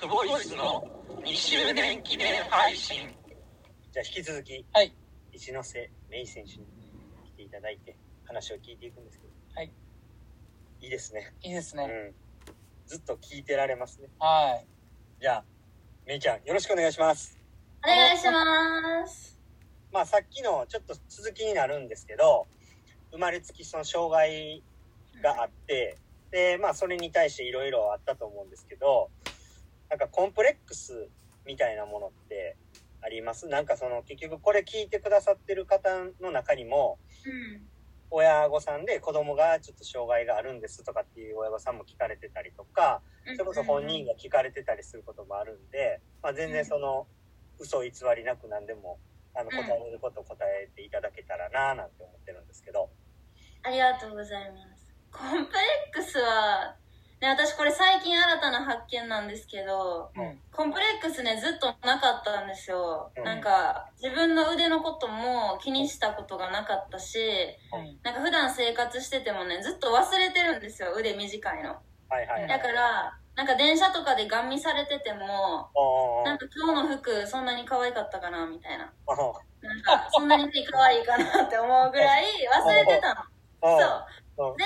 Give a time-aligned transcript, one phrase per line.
[0.00, 0.82] クボイスの
[1.26, 2.96] 2周年記念配信。
[3.92, 4.96] じゃあ引き続き、はい。
[5.30, 6.66] 一ノ瀬メイ選手に
[7.26, 9.32] 来ていただいて、話を聞いていくんですけど。
[9.54, 9.70] はい。
[10.80, 11.34] いいですね。
[11.42, 11.84] いいですね。
[11.84, 12.14] うん。
[12.86, 14.08] ずっと聞いてられますね。
[14.18, 14.66] はい。
[15.20, 15.44] じゃあ、
[16.06, 17.38] メイちゃん、よろしくお願いします。
[17.84, 19.38] お願いします。
[19.92, 22.46] まあ、さっきのちょっと続きになるんですけど、
[23.12, 24.62] 生まれつきその障害
[25.22, 25.98] があって、
[26.30, 29.10] で、まあ、それに対していろいろあったと思うんですけど、
[29.90, 31.08] なんかコンプレックス
[31.44, 32.56] みたいなものって
[33.02, 33.48] あります？
[33.48, 35.88] なんかその結局これ聞いてくださってる方
[36.20, 37.28] の中にも、う
[37.58, 37.62] ん。
[38.12, 43.02] 親御さんで子供がちょっと障害があるんですとかっていう親御さんも聞かれてたりとか、
[43.36, 47.06] それこそ本人が聞かれてたりすることもあるんで、まあ、全然その
[47.60, 48.98] 嘘偽りなく何でも
[49.32, 52.90] あの答えれることを答えていただけたらなぁなんて思ってるんですけど。
[53.62, 54.92] ありがとうございます。
[55.12, 55.60] コンプレ
[55.92, 56.74] ックスは、
[57.20, 60.38] ね、私これ最近新たな発見なんですけど、うん。
[60.52, 63.12] コンプレックスね、ずっとなかったんですよ。
[63.14, 67.18] うんなんか、自分の腕のことも気にしたことがなかったし、
[67.74, 67.98] うん。
[68.02, 71.76] なんか普段生活しててもね、ずっと忘れてるんですよ、腕短いの。
[72.08, 72.48] はいはいはい。
[72.48, 75.68] だから、なんか電車とかでガン見されてても、
[76.24, 78.90] なんか今日の服そんなに可愛かったかな、みたいな。
[79.60, 82.24] なんか、そんなに可愛いかなって思うぐらい
[82.64, 83.22] 忘れてたの。
[84.36, 84.56] そう。
[84.56, 84.64] で、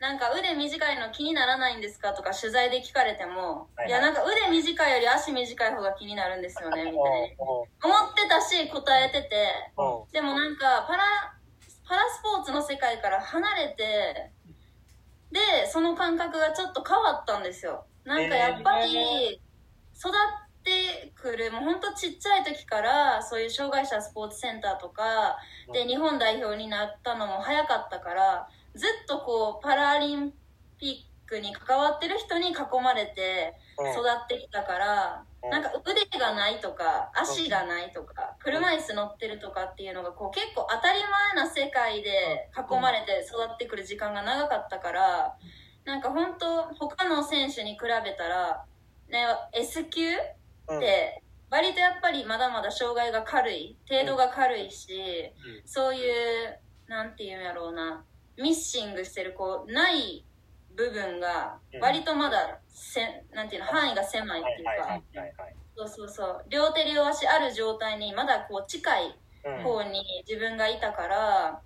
[0.00, 3.88] なんか腕短いの気にならないんですかとか取材で聞かれても、はいはい。
[3.88, 7.34] いやなんか腕短いより足短い方が気になるんですよね、みたいに。
[7.38, 9.72] お ー思ってたし答えてて、
[10.12, 11.04] でもなんかパラ、
[11.88, 14.30] パラスポーツの世界から離れて、
[15.32, 17.84] で、その感覚がちょっと変わったんですよ。
[18.04, 19.42] なんかやっぱり、
[19.98, 25.36] 育ってくる、もうほんとちっちゃい時から、そういう障害者スポーツセンターとか、
[25.72, 28.48] で、日本代表になったのも早かったから、
[28.78, 30.32] ずっとこう、パラリン
[30.78, 33.92] ピックに関わってる人に囲まれてうん。
[33.92, 35.50] 育ってきたから、うん。
[35.50, 41.00] なんか腕がないとか、足がないとか、車椅子乗ってるとかっていうのがこう結構当たり
[41.34, 45.36] 前な世界で囲まれて育ってくる時間が長かったから、
[45.84, 48.64] なんか本当他の選手に比べたら、
[49.08, 50.02] ね、S 級
[50.68, 50.76] うん。
[50.78, 55.32] って、割とやっぱりまだまだ障害が軽い、程度が軽いし、
[55.64, 56.00] そうい
[56.46, 58.04] う、なんていうんやろうな、
[58.38, 60.24] ミッシングしてる、こう、ない
[60.74, 65.00] 部分がうん、割とまだせ、なんていうの、範囲が狭いっていうか、
[65.76, 69.62] そうそうそう、両手両足ある状態にまだこう近いはい。
[69.62, 71.62] 方に自分がいたから、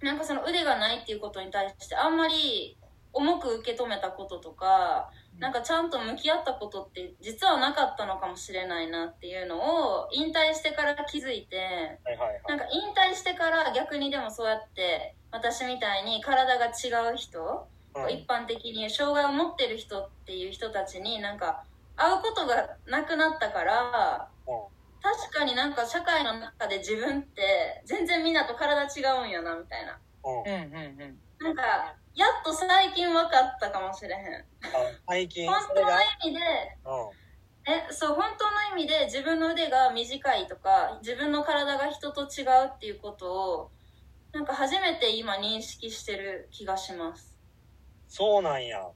[0.00, 2.76] なんかその腕がないっていうことに対してあんまり
[3.12, 11.98] 重く受け止めたこととか、なんかちゃんと向き合ったことって実はなかったのかもしれないなっていうのを引退してから気づいて。
[12.48, 17.70] なんか引退してから逆にでもそうやって私みたいに体が違う人、うん
[18.08, 21.64] 一般的に障害を持ってる人っていう人たちになんか
[21.96, 24.30] 会うことがなくなったから、
[25.02, 29.98] 確かになんか社会の中で自分って全然みんなと体違うんやなみたいな。
[30.24, 31.02] うんうんうん。
[31.02, 31.18] うん。
[31.40, 31.62] なんか、
[32.14, 34.20] やっと最近分かったかもしれへん。
[34.20, 34.46] あ
[35.08, 35.46] 最近？
[35.50, 37.20] 本当の意味で、うん
[37.66, 43.72] え、そう、本当の意味で自分の腕が短いとか、自分の体が人と違うっていうことを、
[44.32, 47.36] なんか初めて今認識してる気がします。
[48.08, 48.88] そうなんや。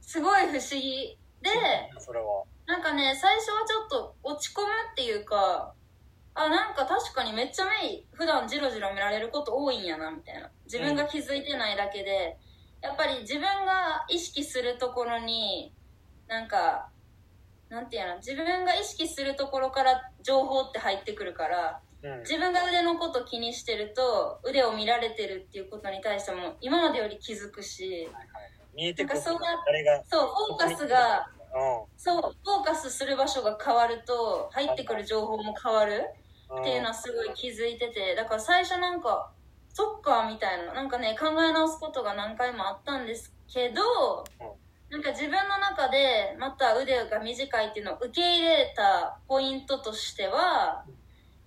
[0.00, 1.18] すごい不思議。
[1.42, 1.50] で、
[1.98, 2.44] それは。
[2.66, 5.74] なんかね、最初はちょっと落ち込むっていうか、
[6.34, 10.50] あ、なんか確かにめっちゃメイ、普段ジロジロ見られること多いんやな、みたいな。
[10.64, 12.38] 自分が気づいてないだけで、
[12.80, 15.74] やっぱり自分が意識するところに、
[16.28, 16.90] なんか、
[17.68, 22.18] なんていうの、自分が意識するところから情報って入ってくるから、うん。
[22.20, 28.08] 自分が腕のこと気にしてると、腕を見られてるっていうことに対しても、今までより気づくし、
[28.74, 29.20] 見えてくる。
[29.20, 36.04] そうや誰が、そう、フォーカスが、うそう、フォーカスする場所が変わると、入ってくる情報も変わるん。
[36.60, 39.30] っていうのはすごい気づいてて、だから最初なんか、
[39.74, 44.24] そっか、みたいな、なんかね、考え直すことが何回もあったんですけど、
[44.90, 50.84] なんか自分の中で、また腕が短いっていうのを受け入れたポイントとしては、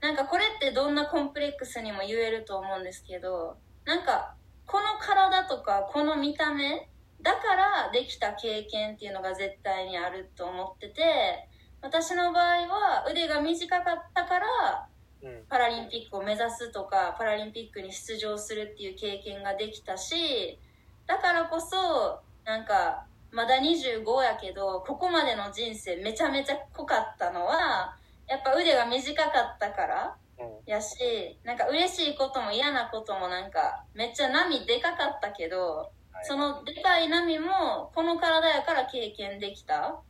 [0.01, 6.89] なんかこれってどんなコンプレックスにも言えると思うんですけど、なんか、この体とか、この見た目、
[7.21, 11.47] だからできた経験っていうのが絶対にあると思ってて、
[11.81, 14.87] 私の場合は腕が短かったから、
[15.23, 15.43] うん。
[15.47, 20.59] パラリンピックを目指すとか、パラリンピックに出場するっていう経験ができたし、
[21.05, 27.95] だからこそ、なんか、まだ25やけど、ここまでの人生めちゃめちゃ濃かったのは、
[28.31, 30.71] やっぱ腕が短かったからうん。
[30.71, 40.01] やし、なんか嬉しいことも嫌なこともなんか、めっちゃ波でかかったけど、はいそのでかい波も、この体やから経験できた。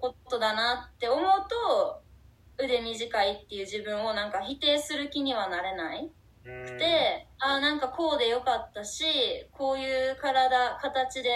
[0.00, 2.02] ことだなって思うと、
[2.58, 6.10] 腕短いっていう自分をなんか否定する気にはなれない。
[6.44, 9.04] うんで、ああ、なんかこうでよかったし、
[9.52, 11.30] こういう体、形で、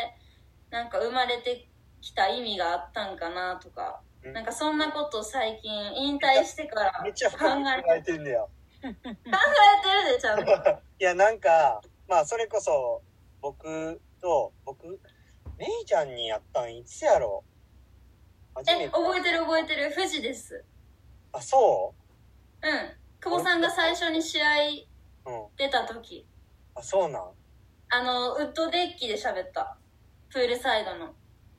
[0.70, 1.68] なんか生まれて
[2.00, 8.50] きた意味があったんかなとか、うんなんかそんなことを最近引退してから考ええてんだよ。
[8.82, 10.52] 考えてるで、ちゃんと。
[10.98, 13.02] いや、なんか、まあ、それこそ、
[13.40, 14.86] 僕と、僕、
[15.58, 17.44] メイちゃんにやったんいつやろ？
[18.60, 18.88] え、て。
[18.88, 19.92] 覚えてる覚えてる。
[19.94, 20.64] 富士です。
[21.32, 21.94] あ、そ
[22.62, 22.66] う？
[22.66, 22.96] ん。
[23.20, 24.46] 久保さんが最初に試合
[25.26, 25.56] ううん。
[25.56, 26.26] 出た時、
[26.74, 27.32] あ、そうなん？
[27.90, 29.76] あの、ウッドデッキで喋った。
[30.30, 31.14] プールサイドの。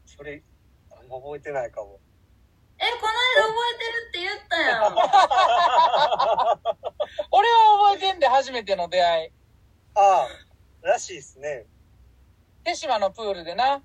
[0.05, 0.43] それ、
[0.91, 1.99] あんま覚えてないかも。
[2.87, 4.93] え、この間覚えてるって言ったやん。
[7.31, 9.31] 俺は覚えてんで、初めての出会い。
[9.95, 10.27] ああ、
[10.87, 11.65] らしいっすね。
[12.63, 13.83] 手島のプールでな。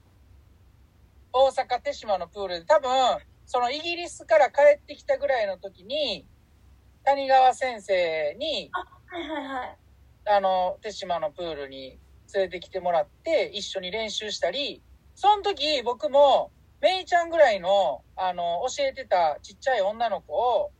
[1.33, 2.91] 大阪手島のプールで、多分、
[3.47, 6.27] そのイギリスから帰ってきたぐらいの時に、
[7.05, 8.71] 谷川先生に、
[9.09, 9.79] はいはいはい。
[10.27, 11.99] あの、手島のプールに
[12.35, 14.83] 連れてきてもらって、一緒に練習したり、
[15.15, 20.71] その時僕も、メイちゃんぐらいの、あの、教えてたちっちゃい女の子を、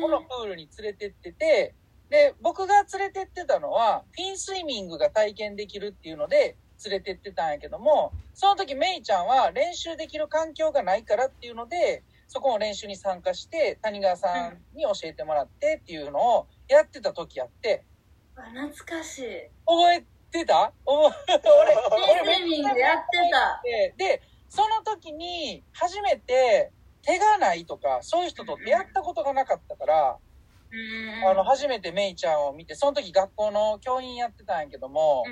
[0.00, 1.74] このプールに連れてってて、
[2.08, 17.84] で、僕が連れてってたのは、フィンスイミングが体験できるっていうので、連れてってたんやけども、その時メイちゃんは練習できる環境がないからっていうので、そこの練習に参加して、谷川さんに教えてもらってっていうのをやってた時やって、
[18.36, 19.22] あ懐かしい。
[19.64, 20.70] 覚えてた？
[20.84, 21.40] 覚え
[22.22, 23.62] 俺、スイミングやってた。
[23.64, 26.72] で、で、その時に初めて
[27.02, 30.18] 手がないとか、そういう人と出会ったことがなかったから。
[31.30, 35.24] あの、初めてメイちゃんを見て、その時学校の教員やってたんやけども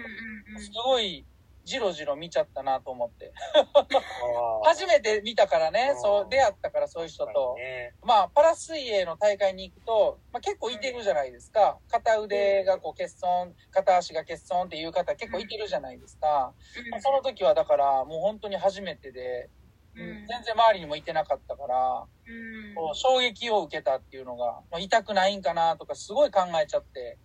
[0.58, 1.26] すごい、
[1.64, 3.32] じろじろ見ちゃったなと思って。
[3.54, 7.54] ああ初めて見たからねう、んそう、出会ったからそういう人と。
[7.56, 11.78] ね、まあ、パラ水泳の大会に行くと、まあ結構いてるじゃないですか。
[11.90, 16.52] 片腕がこう欠損、片足が欠損っていう方結構いてるじゃないですか。
[16.92, 19.48] うんその時はだから、もう本当に初めてで、
[19.96, 27.18] うん全然周りにもいてなかったから、うん衝撃を受けたっていうのが、まあ痛くないんかなとかすごい考えちゃって。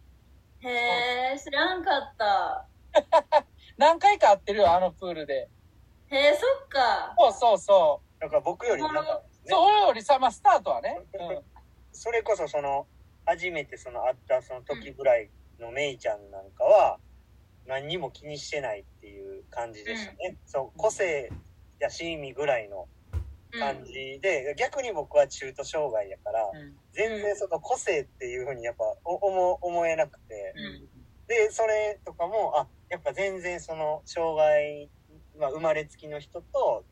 [0.62, 2.19] へえ、知らんかった。
[3.79, 5.47] 何回か会ってるよ、あのプールで。
[6.11, 7.15] へえ、そっか。
[7.17, 9.05] そうそうそだから僕よりなんか、う。
[9.05, 9.11] ね
[9.45, 10.99] そう、俺よりさ、まあ、スタートはね。
[11.13, 11.41] うん。
[11.93, 12.87] それこそその、
[13.25, 15.29] 初めてその会ったその時ぐらい
[15.61, 16.99] のメイちゃんなんかは、
[17.67, 20.35] 何にも気にしてないっていう感じでしたね。
[20.45, 21.31] そう、個性
[21.79, 22.89] やし意味ぐらいの
[23.53, 30.89] うん感じで、逆に僕は中途障害やから、うん全然その個性っていうふうにやっぱお思思えなくて、うん
[31.29, 34.89] で、それとかも、あ、やっぱ全然その障害、
[35.38, 36.86] まあ生まれつきの人と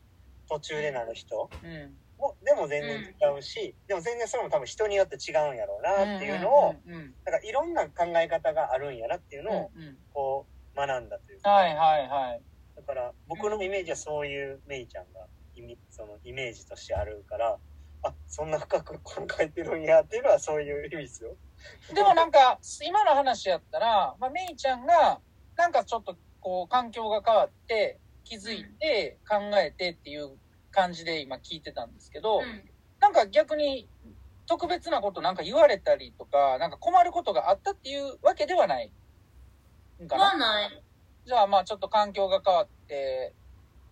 [0.48, 1.96] 途中でなる人うん。
[2.18, 12.42] も、でも全然違うし、でも全然それも多分人によって違うんやろうなっていうのを、うんうんなんかいろんな考え方があるんやなっていううんのをうんこう学んだというか、はいはいはい。
[12.76, 17.58] だから僕のイメージはそういうメイちゃんがイメそのイメージとしてあるから、
[18.02, 21.36] あ、そんな深く考えてるんやっていうのはそういう意味ですよ。
[21.92, 25.20] でもなんか、今の話やったら、まあ、メイちゃんが、
[25.58, 30.38] なんかちょっと、こう、環境が変わって、気づいて、考えてっていう
[30.70, 32.64] 感じで今聞いてたんですけど、うん。
[33.00, 33.90] なんか逆に、
[34.46, 38.92] 特別なことなんか言われたりとか、なんか困ることがあったっていうわけではない
[40.04, 40.24] んかな。
[40.24, 40.84] はない。
[41.26, 43.34] じゃあまあちょっと環境が変わって、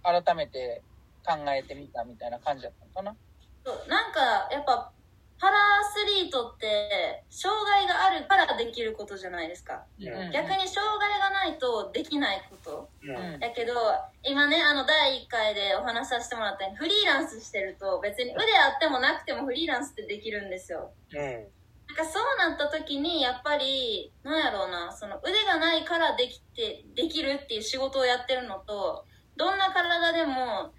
[0.03, 0.83] 改めて
[1.27, 3.17] 考えてみたみたいな感じだったのかな。
[3.65, 3.89] そう。
[3.89, 4.93] なんか、やっぱ、
[5.39, 9.85] パラアスリートって、障害があるからできることじゃないですか。
[10.01, 12.89] うん逆に障害がないとできないこと。
[13.03, 13.75] うんうんやけど、
[14.23, 20.91] 今ね、あの、第1回でお話しさせてもらったように、フリーランスしてると、別に腕あってもなくてもフリーランスってできるんですよ。
[21.13, 21.49] うん。
[21.87, 29.05] なんかそうなった時に、やっぱり、なんやろうな、その腕がないからできて、できるっていう仕事をやってるのと、
[29.37, 30.73] どんな体でも、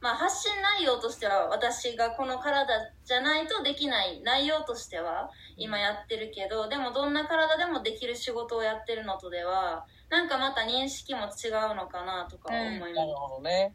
[0.00, 12.92] まあ発信内容としては、私がこの体じゃないとできない内容としては、今やってるけど、でもどんな体でもできる仕事をやってるのとでは、なんかまた認識も違うのかなとか思います。
[12.94, 13.74] なるほどね。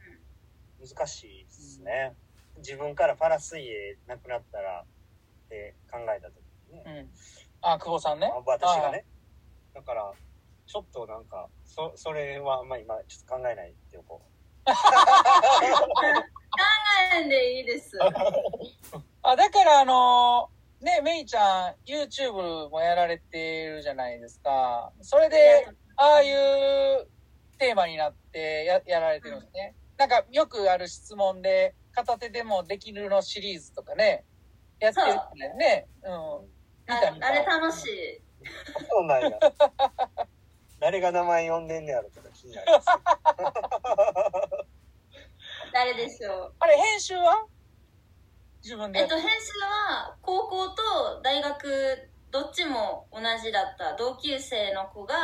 [0.79, 2.15] 難しいですね。
[2.57, 6.83] 自分からパラ水泳なくなったらって考えた時にね。
[6.85, 7.09] うん。
[7.61, 8.41] あ、久保さんねあ。
[8.45, 9.05] 私がね。
[9.73, 10.11] だから、
[10.65, 14.32] ちょっとなんか、そ、それはあんま今ちょっと考えないっておこ考
[17.15, 17.97] えんでいいです。
[19.23, 20.49] あ、だからあの
[20.81, 24.91] ね、メイちゃん、YouTube もやられてるじゃないですか。
[25.01, 27.07] それで、ああいう
[27.57, 29.75] テーマになってややられてるんですね。
[29.97, 34.25] なんかよくある質問で、片手でもできるのシリーズとかね、
[34.79, 35.87] やってるよね。
[36.03, 36.11] うん。
[36.85, 38.21] 見あた見たあれ楽しい。
[38.89, 39.39] そうなんや。
[40.81, 42.87] 誰が名前呼んでんねやろとか気になります。
[45.73, 46.53] 誰でしょう？
[46.59, 47.45] あれ、編集は？
[48.63, 53.95] 自分でえっと、編集は、高校と大学、どっちも同じだった。
[53.97, 55.15] 同級生の子が、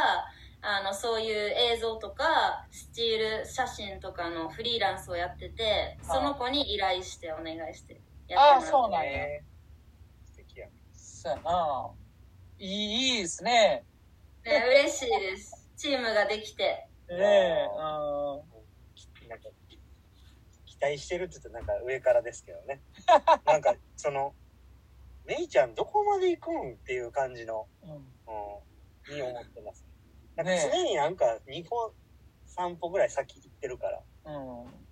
[0.62, 8.72] あの、そういう映像とか、スチール写真とかのフリーランスをやってて、その子に依頼してお願いしてやああ、ってます。
[8.72, 9.12] そうなんや。
[9.12, 10.68] えー素敵や。
[10.92, 11.92] そうやな。
[12.58, 13.86] いい、いいですね。
[14.44, 15.70] ね、嬉しいです。
[15.78, 16.88] チームができて。
[17.10, 18.59] ねえ、うん。
[20.80, 22.82] 期待してるって言うとなんか上からですけどね。
[23.46, 24.34] なんかその、
[25.26, 29.86] メイちゃんどこまで行くんっていう感じの、うんうん、に思ってます。
[30.38, 31.94] なんか常になんか2歩、
[32.48, 34.02] 3歩ぐらい先行ってるから。
[34.34, 34.88] うん。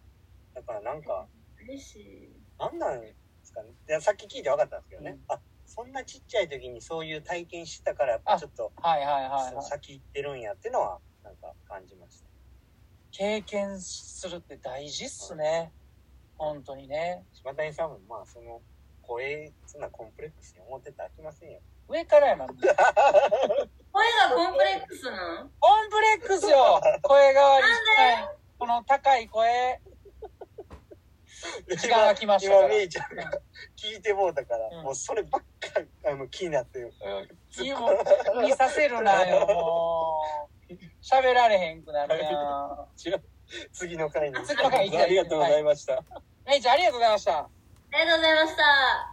[0.54, 1.28] だからなんか、
[1.64, 2.42] 嬉しい。
[2.60, 3.72] なんなんですかね。
[3.88, 5.12] いやさっき聞いて分かったんですけどね。
[5.12, 9.66] うんあ、そんなちっちゃい時にそういう体験してたから、やっぱちょっと、はいはいはい、はい。
[9.66, 12.27] 先行ってるんやっていうのは、なんか感じました。
[13.18, 15.72] 経験するって大事っすね。
[16.38, 17.24] 本当にね。
[17.34, 18.62] 島谷さんもまあその、
[19.02, 21.60] 声、そんなコンプレックスに思ってたら飽きませんよ。
[21.90, 22.46] 上からやな。
[22.46, 25.48] コンプレ声がコンプレックスなん？
[25.48, 28.30] ックスよ声変わりしたい。
[28.60, 29.82] この高い声。
[31.70, 33.24] 時間が来ましたから今、めいちゃんが
[33.76, 35.82] 聞いてもうたから、うんもうそればっか
[36.12, 36.94] あの気になってる。
[37.50, 37.78] 気を
[38.42, 40.20] 見させるなよ、も
[40.52, 40.57] う。
[41.10, 42.86] 喋られへんくなるやん。
[43.72, 44.36] 次の回に。
[44.46, 46.04] 次の回行きたいありがとうございました。
[46.46, 47.40] めいちゃん、ありがとうございました。
[47.40, 47.48] あ
[47.94, 48.64] りがとうございました。